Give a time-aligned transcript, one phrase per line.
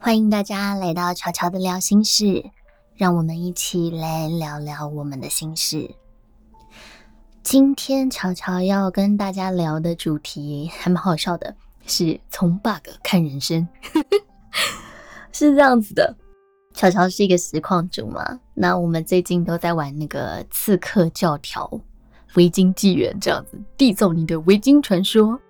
[0.00, 2.52] 欢迎大家来到乔乔的聊心事，
[2.94, 5.90] 让我们一起来聊聊我们的心事。
[7.42, 13.66] 今天乔乔要跟大家聊的主题还蛮好笑的，是从 bug 看人生，
[15.32, 16.16] 是这样子的。
[16.72, 21.68] 乔乔是一个实况主嘛，那我们最近都在玩那个刺客教条、
[22.36, 25.40] 围巾纪元这样子，缔造你的围巾传说。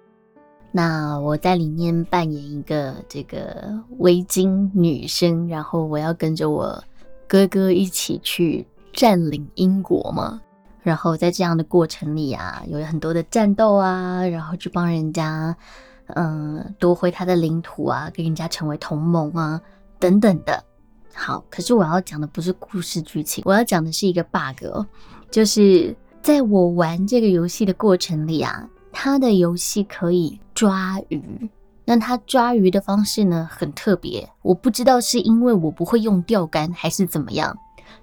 [0.70, 6.84] 那我在里面扮演一个这个围巾女生，然后我要跟着我
[7.26, 10.40] 哥哥一起去占领英国嘛。
[10.82, 15.56] 然后在这样的过程里啊，有很多的战斗啊，然后去帮人家，
[16.08, 19.60] 嗯，夺回他的领土啊，跟人家成为同盟啊，
[19.98, 20.62] 等等的。
[21.14, 24.86] 好，可是我要讲的不是故事剧情，我要讲的是一个 bug，
[25.30, 28.68] 就是在我玩这个游戏的过程里啊。
[28.90, 31.22] 他的游戏可以抓鱼，
[31.84, 37.56] 那他抓鱼的方式呢很特别，我不知道是因为我不会用钓竿还是怎么样，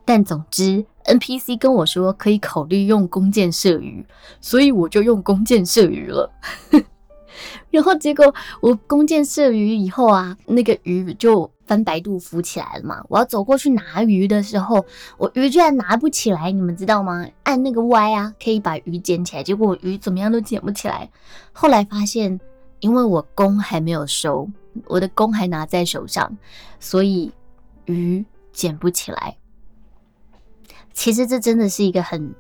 [0.05, 4.05] 但总之 NPC 跟我说可以考虑用弓箭射鱼，
[4.39, 6.31] 所以我就用弓箭射鱼了。
[7.69, 11.51] 然后结果我弓箭射鱼以后啊，那个鱼就。
[11.67, 13.03] 翻白肚浮起来了嘛？
[13.09, 14.85] 我要走过去拿鱼的时候，
[15.17, 17.27] 我鱼居然拿不起来，你们知道吗？
[17.41, 21.09] 按那个 Y 啊，可以把鱼捡起来，结果我鱼怎么样都捡不起来。
[21.51, 22.39] 后来发现，
[22.79, 24.49] 因为我弓还没有收，
[24.87, 26.35] 我的弓还拿在手上，
[26.79, 27.31] 所以
[27.85, 29.37] 鱼捡不起来。
[30.93, 32.33] 其实这真的是一个很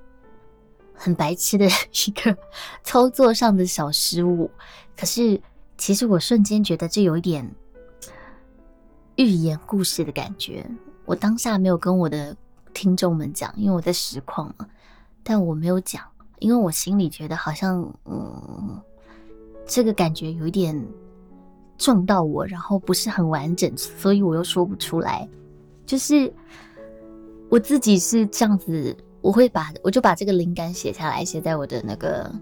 [0.93, 1.65] 很白痴的
[2.07, 2.37] 一个
[2.83, 4.49] 操作上的小失误。
[4.97, 5.41] 可是，
[5.77, 7.53] 其实我瞬间觉得这有一点。
[9.17, 10.69] 寓言故事的感觉，
[11.05, 12.35] 我当下没有跟我的
[12.73, 14.67] 听众们讲，因为我在实况嘛。
[15.23, 16.03] 但我没有讲，
[16.39, 18.81] 因为我心里觉得好像，嗯，
[19.65, 20.79] 这个感觉有一点
[21.77, 25.27] 撞到我，然后不是很完整，所以我又说不出来。
[25.85, 26.31] 就是
[27.49, 32.33] 我自己是这样子，我会把我就把这个灵感写下来，写在我的那个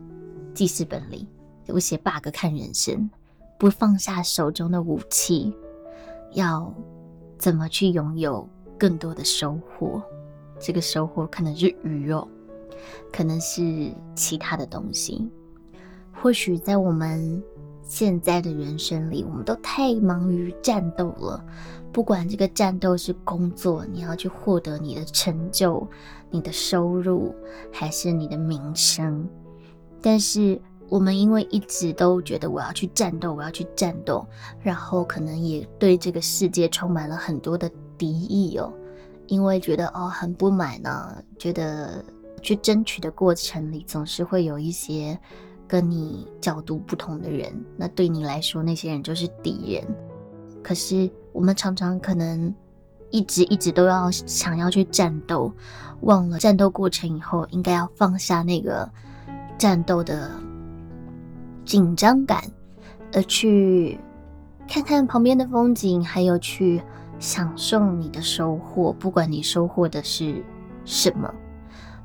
[0.54, 1.28] 记事本里。
[1.68, 3.10] 我写 bug 看人生，
[3.58, 5.54] 不放下手中的武器。
[6.34, 6.74] 要
[7.38, 8.48] 怎么去拥有
[8.78, 10.02] 更多的收获？
[10.60, 12.28] 这个收获可能是鱼哦，
[13.12, 15.30] 可能是其他的东西。
[16.14, 17.44] 或许在我们
[17.82, 21.44] 现在的人生里，我们都太忙于战斗了。
[21.92, 25.86] 不管这个战斗是工作，你要去获得你的成就、
[26.30, 27.36] 你的收入，
[27.72, 29.28] 还是你的名声，
[30.02, 30.62] 但是。
[30.90, 34.24] 我们因为一直都觉得我要去战斗，我要去战斗，
[34.62, 38.72] 然后可能也对这个世界充满了很多的敌意哦，
[39.26, 42.04] 因为觉得哦很不满呢，觉得
[42.44, 45.18] 去争取的过程里总是会有一些
[45.74, 49.84] 跟你角度不同的人，那对你来说那些人就是敌人。
[50.62, 52.54] 可是我们常常可能
[53.10, 55.52] 一直一直都要想要去战斗，
[56.02, 58.88] 忘了战斗过程以后应该要放下那个
[59.58, 60.30] 战斗的。
[61.66, 62.44] 紧张感，
[63.12, 64.00] 而去
[64.68, 66.84] 看看旁边的风景，还有去
[67.18, 68.94] 享受你的收获。
[68.94, 70.46] 不管你收获的是
[70.86, 71.34] 什么，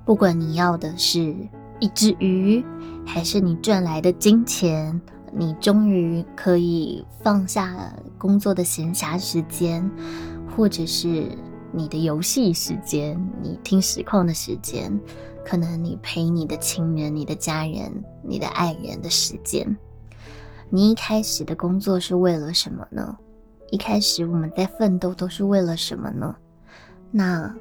[0.07, 1.37] 不管你要的是
[1.81, 2.65] 一只鱼，
[3.09, 5.01] 还是你赚来的金钱，
[5.33, 9.91] 你终于可以放下工作的闲暇时间，
[10.55, 11.27] 或者是
[11.73, 15.01] 你的游戏时间，你听实况的时间。
[15.43, 19.79] 可能你陪你的亲人、你的家人、你的爱人的时间，
[20.69, 23.17] 你一开始的工作是为了什么呢？
[23.71, 26.37] 一开始我们在奋斗都是为了什么呢？
[27.11, 27.55] 那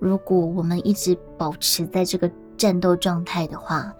[0.00, 3.92] 如果我们一直保持在这个战斗状态的话，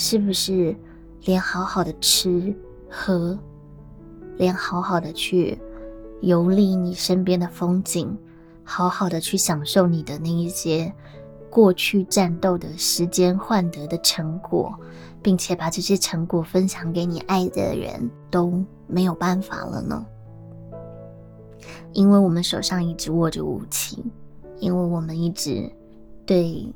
[0.00, 0.76] 是不是
[1.24, 2.54] 连好好的吃
[2.88, 3.36] 喝，
[4.36, 5.58] 连好好的去
[6.20, 8.16] 游历你身边的风景，
[8.62, 10.94] 好好的去享受你的那一些？
[11.50, 14.72] 过去战斗的时间换得的成果，
[15.20, 20.06] 并且把这些成果分享给你爱的人都没有办法了呢？
[21.92, 24.04] 因为我们手上一直握着武器，
[24.60, 25.68] 因为我们一直
[26.24, 26.72] 对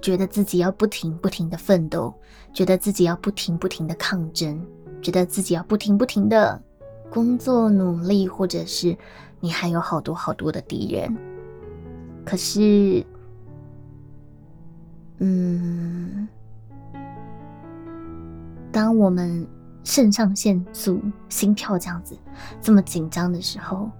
[0.00, 2.14] 觉得自己要不停不停的奋斗，
[2.52, 4.60] 觉得自己要不停不停的抗争，
[5.02, 6.60] 觉得自己要不停不停的
[7.10, 8.96] 工作努力，或者是
[9.40, 11.16] 你还有好多好多的敌人，
[12.24, 13.04] 可是。
[15.20, 16.28] 嗯，
[18.70, 19.44] 当我们
[19.82, 22.16] 肾上腺素、心跳这样子
[22.60, 23.90] 这么紧张的时候，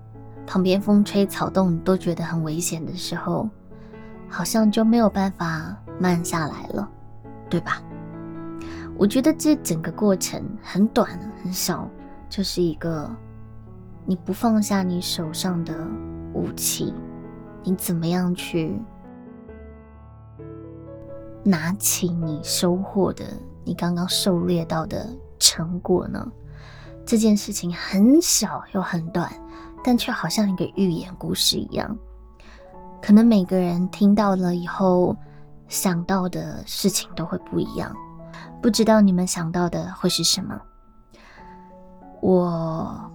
[0.46, 3.50] 旁边风吹草动都觉得很危险的时候，
[4.28, 6.88] 好像就没有办法慢下来了，
[7.50, 7.82] 对吧？
[8.96, 11.08] 我觉得这整个过程很短
[11.42, 11.88] 很少，
[12.28, 13.08] 就是一个
[14.04, 15.74] 你不放下你手上的
[16.32, 16.92] 武器，
[17.62, 18.76] 你怎么样去
[21.44, 23.24] 拿起你收获的、
[23.64, 25.08] 你刚刚狩猎到的
[25.38, 26.26] 成果呢？
[27.06, 29.32] 这件事情很小又很短，
[29.82, 31.96] 但却好像一个寓言故事一样。
[33.00, 35.16] 可能每个人听到了以后，
[35.68, 37.94] 想到的事情都会不一样。
[38.60, 40.60] 不知道你们想到的会是什么？
[42.20, 43.10] 我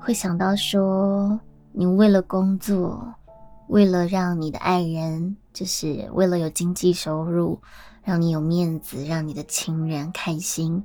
[0.00, 1.38] 会想到说，
[1.70, 3.14] 你为了工作，
[3.68, 7.60] 为了让你的爱人，就是为了有经济收入，
[8.02, 10.84] 让你有面子，让你的情人开心。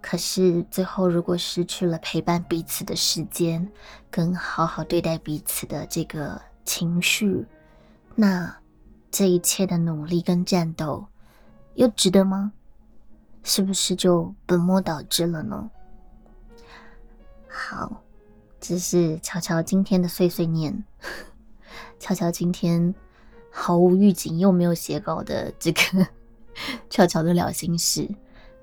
[0.00, 3.68] 可是最后，如果失去了陪伴彼此的时间，
[4.10, 7.44] 跟好好对待彼此的这个情绪，
[8.14, 8.56] 那
[9.16, 11.06] 这一切的努力跟战斗，
[11.72, 12.52] 又值得吗？
[13.42, 15.70] 是不是就本末倒置了呢？
[17.48, 18.02] 好，
[18.60, 20.84] 这是乔乔今天的碎碎念。
[21.98, 22.94] 乔乔今天
[23.50, 26.06] 毫无预警又没有写稿的这个
[26.90, 28.06] 乔乔的聊心事，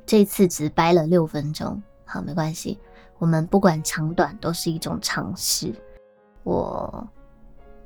[0.06, 1.82] 这次只掰了六分钟。
[2.06, 2.78] 好，没关系，
[3.18, 5.74] 我们不管长短都是一种尝试。
[6.44, 7.10] 我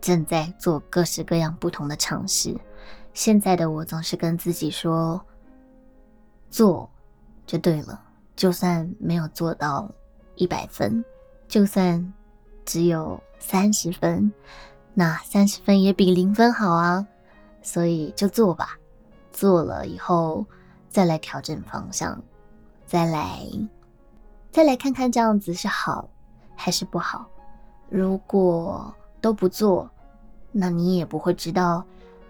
[0.08, 2.58] 正在做各式各样不同的尝试。
[3.14, 5.22] 现在的我总是跟自己说。
[6.50, 6.90] 做
[7.46, 8.02] 就对了，
[8.34, 9.92] 就算没有做到
[10.36, 11.04] 一百分，
[11.46, 12.14] 就算
[12.64, 14.32] 只有三十分，
[14.94, 17.06] 那三十分也比零分好啊。
[17.62, 18.80] 所以就做吧，
[19.34, 20.46] 做了以后
[20.88, 22.24] 再来调整方向，
[22.86, 23.42] 再来
[24.50, 26.10] 再来看看这样子是好
[26.56, 27.28] 还是不好。
[27.90, 29.90] 如果都不做，
[30.58, 31.84] 那你也不会知道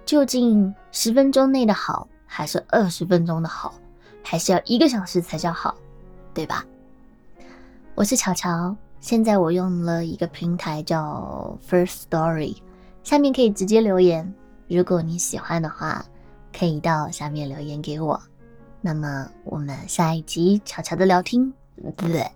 [0.05, 3.73] 究竟十分钟内的好还是二十分钟的好。
[4.29, 5.73] 还是要一个小时才叫好，
[6.33, 6.65] 对吧？
[7.95, 12.57] 我是巧巧，现在我用了一个平台叫 First Story，
[13.03, 14.33] 下面可以直接留言。
[14.67, 16.05] 如果你喜欢的话，
[16.51, 18.21] 可以到下面留言给我。
[18.81, 21.53] 那么我们下一集巧巧的聊天，
[21.95, 22.29] 不对，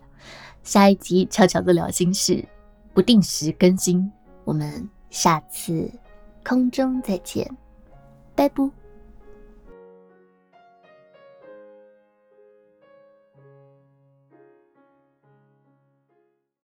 [0.63, 2.47] 下一集巧巧的聊心事，
[2.94, 4.09] 不定时更新。
[4.45, 5.91] 我们下次
[6.43, 7.47] 空中再见，
[8.33, 8.81] 拜拜。